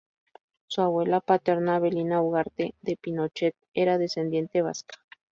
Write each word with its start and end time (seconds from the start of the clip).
Su 0.65 0.81
abuela 0.81 1.19
paterna, 1.19 1.75
Avelina 1.75 2.23
Ugarte 2.23 2.73
de 2.81 2.95
Pinochet, 2.97 3.53
era 3.75 3.99
descendiente 3.99 4.63
vasca. 4.63 4.95